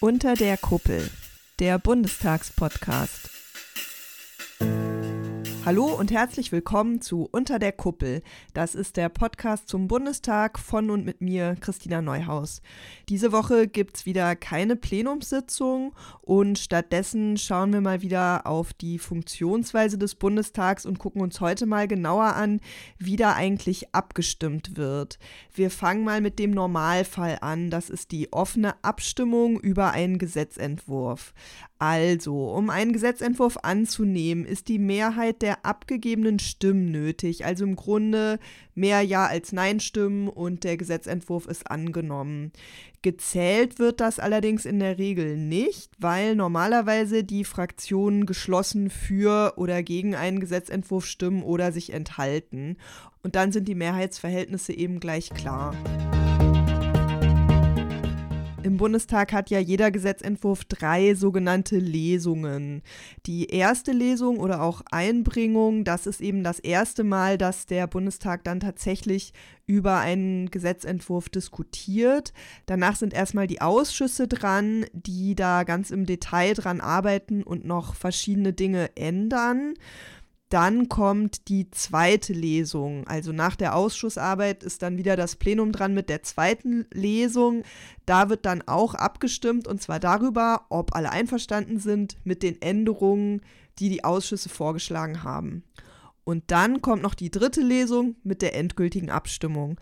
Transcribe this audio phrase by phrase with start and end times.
[0.00, 1.10] Unter der Kuppel,
[1.58, 3.37] der Bundestagspodcast.
[5.68, 8.22] Hallo und herzlich willkommen zu Unter der Kuppel.
[8.54, 12.62] Das ist der Podcast zum Bundestag von und mit mir, Christina Neuhaus.
[13.10, 18.98] Diese Woche gibt es wieder keine Plenumssitzung und stattdessen schauen wir mal wieder auf die
[18.98, 22.62] Funktionsweise des Bundestags und gucken uns heute mal genauer an,
[22.96, 25.18] wie da eigentlich abgestimmt wird.
[25.52, 27.68] Wir fangen mal mit dem Normalfall an.
[27.68, 31.34] Das ist die offene Abstimmung über einen Gesetzentwurf.
[31.80, 37.44] Also, um einen Gesetzentwurf anzunehmen, ist die Mehrheit der abgegebenen Stimmen nötig.
[37.44, 38.40] Also im Grunde
[38.74, 42.52] mehr Ja als Nein-Stimmen und der Gesetzentwurf ist angenommen.
[43.02, 49.84] Gezählt wird das allerdings in der Regel nicht, weil normalerweise die Fraktionen geschlossen für oder
[49.84, 52.76] gegen einen Gesetzentwurf stimmen oder sich enthalten.
[53.22, 55.76] Und dann sind die Mehrheitsverhältnisse eben gleich klar.
[58.68, 62.82] Im Bundestag hat ja jeder Gesetzentwurf drei sogenannte Lesungen.
[63.24, 68.44] Die erste Lesung oder auch Einbringung, das ist eben das erste Mal, dass der Bundestag
[68.44, 69.32] dann tatsächlich
[69.64, 72.34] über einen Gesetzentwurf diskutiert.
[72.66, 77.94] Danach sind erstmal die Ausschüsse dran, die da ganz im Detail dran arbeiten und noch
[77.94, 79.72] verschiedene Dinge ändern.
[80.48, 83.06] Dann kommt die zweite Lesung.
[83.06, 87.64] Also nach der Ausschussarbeit ist dann wieder das Plenum dran mit der zweiten Lesung.
[88.06, 93.42] Da wird dann auch abgestimmt und zwar darüber, ob alle einverstanden sind mit den Änderungen,
[93.78, 95.64] die die Ausschüsse vorgeschlagen haben.
[96.24, 99.78] Und dann kommt noch die dritte Lesung mit der endgültigen Abstimmung.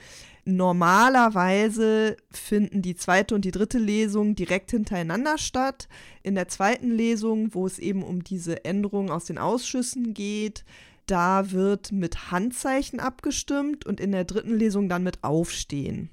[0.49, 5.89] Normalerweise finden die zweite und die dritte Lesung direkt hintereinander statt.
[6.23, 10.65] In der zweiten Lesung, wo es eben um diese Änderungen aus den Ausschüssen geht,
[11.07, 16.11] da wird mit Handzeichen abgestimmt und in der dritten Lesung dann mit Aufstehen.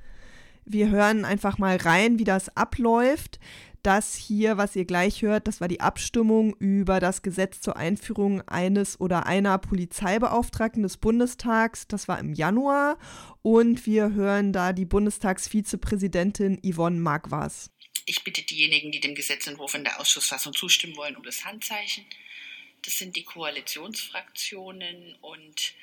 [0.65, 3.39] Wir hören einfach mal rein, wie das abläuft.
[3.83, 8.41] Das hier, was ihr gleich hört, das war die Abstimmung über das Gesetz zur Einführung
[8.47, 11.85] eines oder einer Polizeibeauftragten des Bundestags.
[11.89, 12.97] Das war im Januar.
[13.41, 17.71] Und wir hören da die Bundestagsvizepräsidentin Yvonne Magwas.
[18.05, 22.05] Ich bitte diejenigen, die dem Gesetzentwurf in der Ausschussfassung zustimmen wollen, um das Handzeichen.
[22.83, 25.73] Das sind die Koalitionsfraktionen und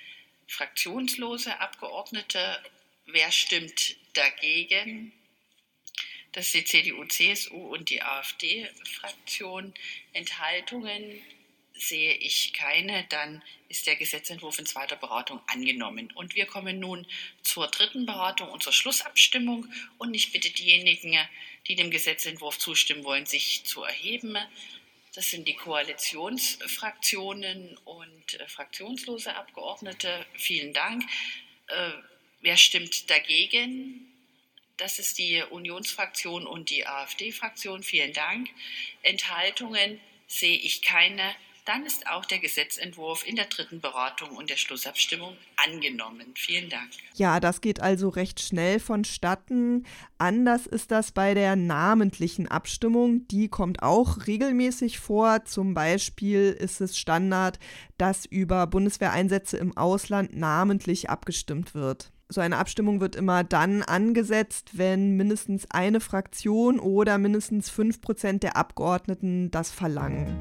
[0.49, 2.59] fraktionslose Abgeordnete.
[3.05, 5.13] Wer stimmt dagegen?
[6.33, 9.75] Das ist die CDU, CSU und die AfD-Fraktion.
[10.13, 11.23] Enthaltungen
[11.75, 16.13] sehe ich keine, dann ist der Gesetzentwurf in zweiter Beratung angenommen.
[16.15, 17.07] Und wir kommen nun
[17.43, 19.71] zur dritten Beratung und zur Schlussabstimmung.
[19.99, 21.19] Und ich bitte diejenigen,
[21.67, 24.39] die dem Gesetzentwurf zustimmen wollen, sich zu erheben.
[25.15, 30.25] Das sind die Koalitionsfraktionen und äh, fraktionslose Abgeordnete.
[30.35, 31.03] Vielen Dank.
[31.67, 31.91] Äh,
[32.41, 34.10] wer stimmt dagegen?
[34.81, 37.83] Das ist die Unionsfraktion und die AfD-Fraktion.
[37.83, 38.49] Vielen Dank.
[39.03, 41.23] Enthaltungen sehe ich keine.
[41.67, 46.33] Dann ist auch der Gesetzentwurf in der dritten Beratung und der Schlussabstimmung angenommen.
[46.35, 46.89] Vielen Dank.
[47.15, 49.87] Ja, das geht also recht schnell vonstatten.
[50.17, 53.29] Anders ist das bei der namentlichen Abstimmung.
[53.29, 55.45] Die kommt auch regelmäßig vor.
[55.45, 57.59] Zum Beispiel ist es Standard,
[57.99, 64.79] dass über Bundeswehreinsätze im Ausland namentlich abgestimmt wird so eine Abstimmung wird immer dann angesetzt,
[64.79, 70.39] wenn mindestens eine Fraktion oder mindestens fünf Prozent der Abgeordneten das verlangen.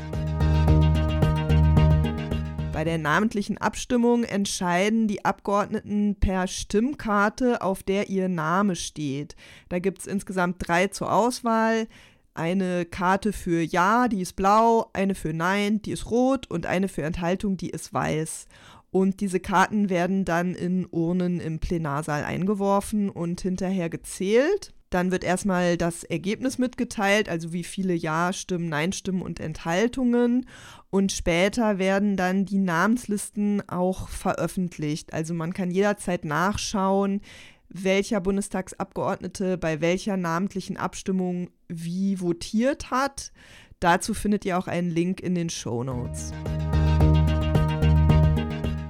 [2.72, 9.36] Bei der namentlichen Abstimmung entscheiden die Abgeordneten per Stimmkarte, auf der ihr Name steht.
[9.68, 11.88] Da gibt es insgesamt drei zur Auswahl.
[12.36, 16.88] Eine Karte für Ja, die ist blau, eine für Nein, die ist rot und eine
[16.88, 18.48] für Enthaltung, die ist weiß.
[18.92, 24.74] Und diese Karten werden dann in Urnen im Plenarsaal eingeworfen und hinterher gezählt.
[24.90, 30.48] Dann wird erstmal das Ergebnis mitgeteilt, also wie viele Ja-Stimmen, Nein-Stimmen und Enthaltungen.
[30.90, 35.14] Und später werden dann die Namenslisten auch veröffentlicht.
[35.14, 37.22] Also man kann jederzeit nachschauen,
[37.70, 43.32] welcher Bundestagsabgeordnete bei welcher namentlichen Abstimmung wie votiert hat.
[43.80, 46.34] Dazu findet ihr auch einen Link in den Show Notes.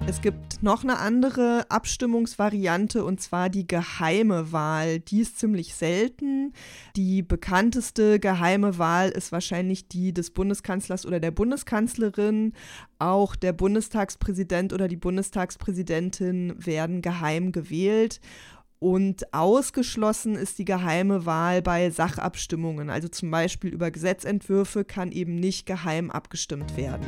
[0.09, 4.99] Es gibt noch eine andere Abstimmungsvariante und zwar die geheime Wahl.
[4.99, 6.51] Die ist ziemlich selten.
[6.95, 12.53] Die bekannteste geheime Wahl ist wahrscheinlich die des Bundeskanzlers oder der Bundeskanzlerin.
[12.97, 18.19] Auch der Bundestagspräsident oder die Bundestagspräsidentin werden geheim gewählt.
[18.79, 22.89] Und ausgeschlossen ist die geheime Wahl bei Sachabstimmungen.
[22.89, 27.05] Also zum Beispiel über Gesetzentwürfe kann eben nicht geheim abgestimmt werden.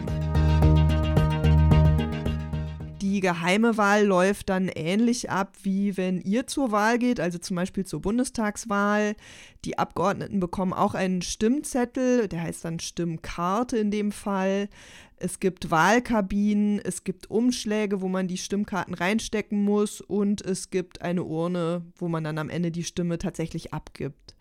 [3.12, 7.58] Die geheime Wahl läuft dann ähnlich ab, wie wenn ihr zur Wahl geht, also zum
[7.58, 9.18] Beispiel zur Bundestagswahl.
[9.66, 14.70] Die Abgeordneten bekommen auch einen Stimmzettel, der heißt dann Stimmkarte in dem Fall.
[15.18, 21.02] Es gibt Wahlkabinen, es gibt Umschläge, wo man die Stimmkarten reinstecken muss und es gibt
[21.02, 24.36] eine Urne, wo man dann am Ende die Stimme tatsächlich abgibt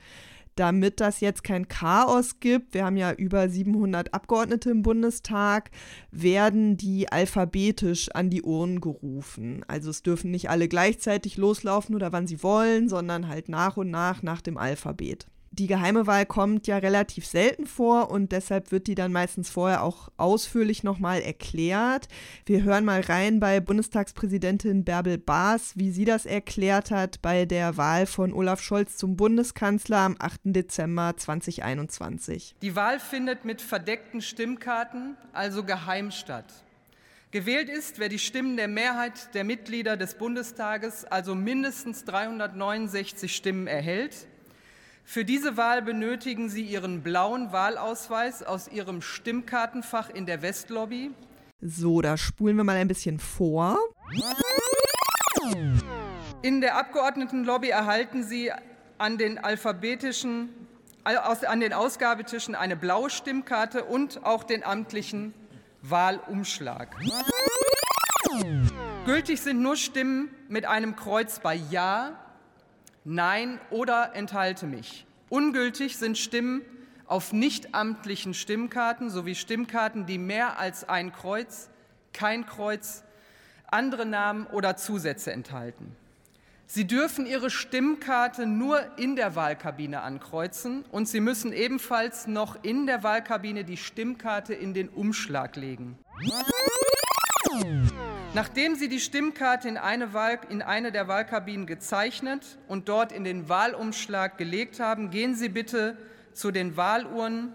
[0.57, 5.71] damit das jetzt kein Chaos gibt, wir haben ja über 700 Abgeordnete im Bundestag,
[6.11, 9.65] werden die alphabetisch an die Urnen gerufen.
[9.69, 13.91] Also es dürfen nicht alle gleichzeitig loslaufen oder wann sie wollen, sondern halt nach und
[13.91, 18.87] nach nach dem Alphabet die geheime Wahl kommt ja relativ selten vor und deshalb wird
[18.87, 22.07] die dann meistens vorher auch ausführlich nochmal erklärt.
[22.47, 27.77] Wir hören mal rein bei Bundestagspräsidentin Bärbel Baas, wie sie das erklärt hat bei der
[27.77, 30.41] Wahl von Olaf Scholz zum Bundeskanzler am 8.
[30.45, 32.55] Dezember 2021.
[32.63, 36.65] Die Wahl findet mit verdeckten Stimmkarten, also geheim statt.
[37.33, 43.67] Gewählt ist, wer die Stimmen der Mehrheit der Mitglieder des Bundestages, also mindestens 369 Stimmen
[43.67, 44.29] erhält
[45.11, 51.11] für diese Wahl benötigen Sie Ihren blauen Wahlausweis aus Ihrem Stimmkartenfach in der Westlobby.
[51.61, 53.77] So, da spulen wir mal ein bisschen vor.
[56.43, 58.53] In der Abgeordnetenlobby erhalten Sie
[58.99, 60.51] an den alphabetischen
[61.03, 65.35] an den Ausgabetischen eine blaue Stimmkarte und auch den amtlichen
[65.83, 66.95] Wahlumschlag.
[69.07, 72.13] Gültig sind nur Stimmen mit einem Kreuz bei Ja,
[73.05, 75.07] Nein oder enthalte mich.
[75.29, 76.63] Ungültig sind Stimmen
[77.07, 81.71] auf nichtamtlichen Stimmkarten sowie Stimmkarten, die mehr als ein Kreuz,
[82.13, 83.03] kein Kreuz,
[83.67, 85.97] andere Namen oder Zusätze enthalten.
[86.67, 92.87] Sie dürfen Ihre Stimmkarte nur in der Wahlkabine ankreuzen und Sie müssen ebenfalls noch in
[92.87, 95.99] der Wahlkabine die Stimmkarte in den Umschlag legen.
[98.33, 103.25] Nachdem Sie die Stimmkarte in eine, Wahl, in eine, der Wahlkabinen gezeichnet und dort in
[103.25, 105.97] den Wahlumschlag gelegt haben, gehen Sie bitte
[106.33, 107.53] zu den Wahluhren.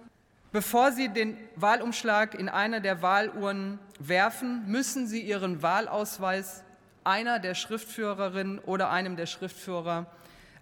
[0.51, 6.61] Bevor Sie den Wahlumschlag in eine der Wahluhren werfen, müssen Sie Ihren Wahlausweis
[7.05, 10.07] einer der Schriftführerinnen oder einem der Schriftführer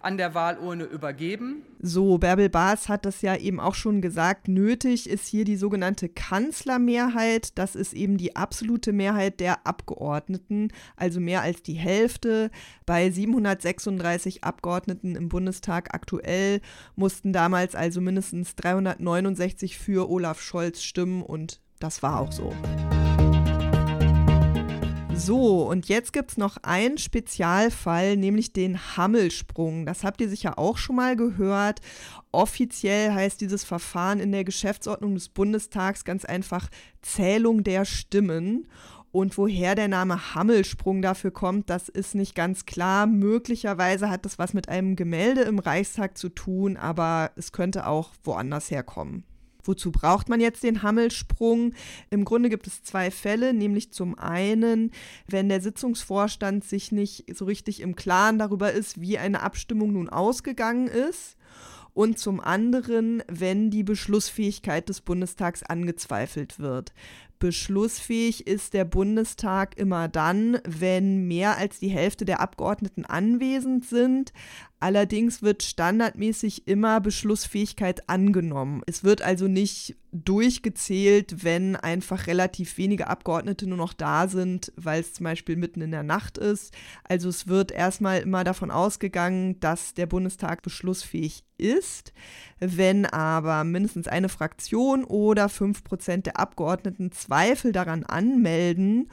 [0.04, 1.62] an der Wahlurne übergeben.
[1.80, 4.48] So, Bärbel Baas hat das ja eben auch schon gesagt.
[4.48, 7.58] Nötig ist hier die sogenannte Kanzlermehrheit.
[7.58, 12.50] Das ist eben die absolute Mehrheit der Abgeordneten, also mehr als die Hälfte.
[12.86, 16.60] Bei 736 Abgeordneten im Bundestag aktuell
[16.96, 22.52] mussten damals also mindestens 369 für Olaf Scholz stimmen und das war auch so.
[25.24, 29.86] So, und jetzt gibt es noch einen Spezialfall, nämlich den Hammelsprung.
[29.86, 31.80] Das habt ihr sicher auch schon mal gehört.
[32.30, 36.68] Offiziell heißt dieses Verfahren in der Geschäftsordnung des Bundestags ganz einfach
[37.00, 38.68] Zählung der Stimmen.
[39.12, 43.06] Und woher der Name Hammelsprung dafür kommt, das ist nicht ganz klar.
[43.06, 48.10] Möglicherweise hat das was mit einem Gemälde im Reichstag zu tun, aber es könnte auch
[48.24, 49.24] woanders herkommen.
[49.64, 51.72] Wozu braucht man jetzt den Hammelsprung?
[52.10, 54.92] Im Grunde gibt es zwei Fälle, nämlich zum einen,
[55.26, 60.08] wenn der Sitzungsvorstand sich nicht so richtig im Klaren darüber ist, wie eine Abstimmung nun
[60.08, 61.36] ausgegangen ist.
[61.94, 66.92] Und zum anderen, wenn die Beschlussfähigkeit des Bundestags angezweifelt wird.
[67.38, 74.32] Beschlussfähig ist der Bundestag immer dann, wenn mehr als die Hälfte der Abgeordneten anwesend sind.
[74.84, 78.82] Allerdings wird standardmäßig immer Beschlussfähigkeit angenommen.
[78.84, 85.00] Es wird also nicht durchgezählt, wenn einfach relativ wenige Abgeordnete nur noch da sind, weil
[85.00, 86.74] es zum Beispiel mitten in der Nacht ist.
[87.02, 92.12] Also es wird erstmal immer davon ausgegangen, dass der Bundestag beschlussfähig ist.
[92.60, 99.08] Wenn aber mindestens eine Fraktion oder fünf Prozent der Abgeordneten Zweifel daran anmelden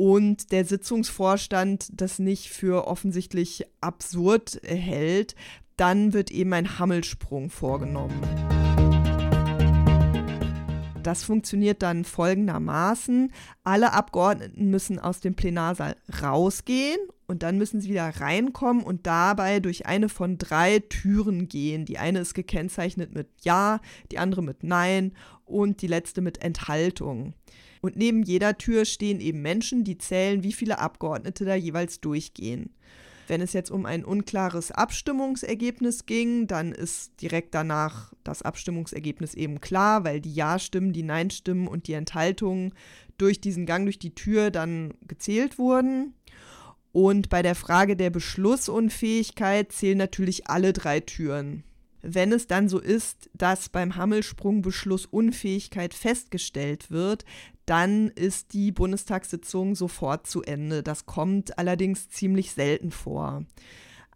[0.00, 5.34] und der Sitzungsvorstand das nicht für offensichtlich absurd hält,
[5.76, 8.18] dann wird eben ein Hammelsprung vorgenommen.
[11.02, 13.30] Das funktioniert dann folgendermaßen.
[13.62, 16.98] Alle Abgeordneten müssen aus dem Plenarsaal rausgehen
[17.30, 21.84] und dann müssen sie wieder reinkommen und dabei durch eine von drei Türen gehen.
[21.84, 25.12] Die eine ist gekennzeichnet mit Ja, die andere mit Nein
[25.44, 27.34] und die letzte mit Enthaltung.
[27.82, 32.74] Und neben jeder Tür stehen eben Menschen, die zählen, wie viele Abgeordnete da jeweils durchgehen.
[33.28, 39.60] Wenn es jetzt um ein unklares Abstimmungsergebnis ging, dann ist direkt danach das Abstimmungsergebnis eben
[39.60, 42.74] klar, weil die Ja-Stimmen, die Nein-Stimmen und die Enthaltungen
[43.18, 46.14] durch diesen Gang durch die Tür dann gezählt wurden.
[46.92, 51.64] Und bei der Frage der Beschlussunfähigkeit zählen natürlich alle drei Türen.
[52.02, 57.24] Wenn es dann so ist, dass beim Hammelsprung Beschlussunfähigkeit festgestellt wird,
[57.66, 60.82] dann ist die Bundestagssitzung sofort zu Ende.
[60.82, 63.44] Das kommt allerdings ziemlich selten vor.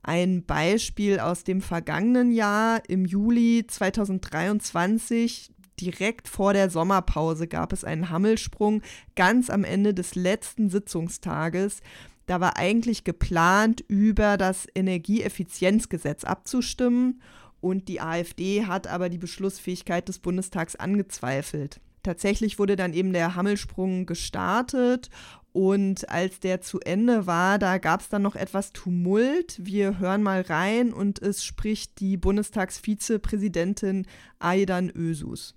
[0.02, 5.50] Ein Beispiel aus dem vergangenen Jahr im Juli 2023,
[5.80, 8.82] direkt vor der Sommerpause, gab es einen Hammelsprung
[9.14, 11.80] ganz am Ende des letzten Sitzungstages.
[12.26, 17.20] Da war eigentlich geplant, über das Energieeffizienzgesetz abzustimmen
[17.60, 21.80] und die AfD hat aber die Beschlussfähigkeit des Bundestags angezweifelt.
[22.02, 25.08] Tatsächlich wurde dann eben der Hammelsprung gestartet
[25.52, 29.56] und als der zu Ende war, da gab es dann noch etwas Tumult.
[29.62, 34.06] Wir hören mal rein und es spricht die Bundestagsvizepräsidentin
[34.40, 35.54] Aidan Ösus.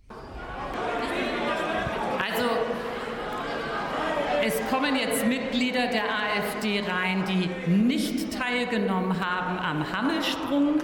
[2.19, 2.47] Also
[4.47, 10.81] es kommen jetzt Mitglieder der AfD rein, die nicht teilgenommen haben am Hammelsprung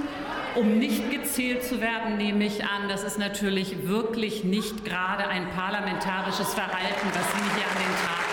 [0.55, 2.88] um nicht gezählt zu werden, nehme ich an.
[2.88, 8.33] Das ist natürlich wirklich nicht gerade ein parlamentarisches Verhalten, was Sie hier an den Tag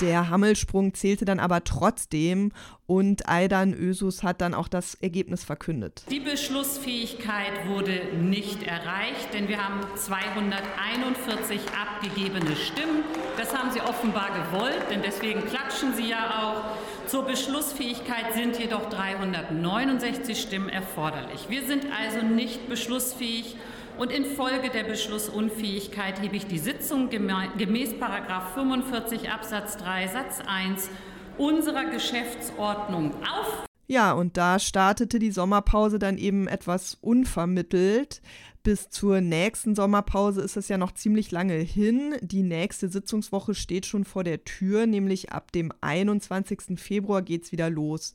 [0.00, 2.52] der Hammelsprung zählte dann aber trotzdem
[2.86, 6.02] und Aidan Ösus hat dann auch das Ergebnis verkündet.
[6.10, 13.04] Die Beschlussfähigkeit wurde nicht erreicht, denn wir haben 241 abgegebene Stimmen.
[13.36, 17.08] Das haben Sie offenbar gewollt, denn deswegen klatschen Sie ja auch.
[17.08, 21.46] Zur Beschlussfähigkeit sind jedoch 369 Stimmen erforderlich.
[21.48, 23.56] Wir sind also nicht beschlussfähig
[23.98, 27.94] und infolge der Beschlussunfähigkeit hebe ich die Sitzung gemäß
[28.54, 30.90] 45 Absatz 3 Satz 1
[31.36, 33.66] unserer Geschäftsordnung auf.
[33.86, 38.20] Ja, und da startete die Sommerpause dann eben etwas unvermittelt.
[38.62, 42.16] Bis zur nächsten Sommerpause ist es ja noch ziemlich lange hin.
[42.20, 46.78] Die nächste Sitzungswoche steht schon vor der Tür, nämlich ab dem 21.
[46.78, 48.14] Februar geht es wieder los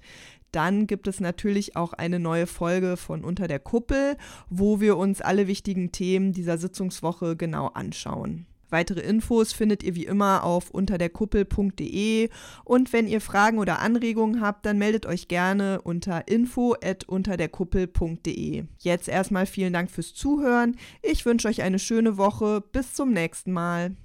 [0.54, 4.18] dann gibt es natürlich auch eine neue Folge von Unter der Kuppel,
[4.50, 8.48] wo wir uns alle wichtigen Themen dieser Sitzungswoche genau anschauen.
[8.74, 12.30] Weitere Infos findet ihr wie immer auf unterderkuppel.de
[12.64, 18.64] und wenn ihr Fragen oder Anregungen habt, dann meldet euch gerne unter info@unterderkuppel.de.
[18.80, 20.76] Jetzt erstmal vielen Dank fürs Zuhören.
[21.04, 22.64] Ich wünsche euch eine schöne Woche.
[22.72, 23.96] Bis zum nächsten Mal.